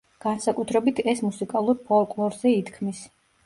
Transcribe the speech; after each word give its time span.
განსაკუთრებით 0.23 1.03
ეს 1.13 1.21
მუსიკალურ 1.27 1.79
ფოლკლორზე 1.93 2.59
ითქმის. 2.65 3.07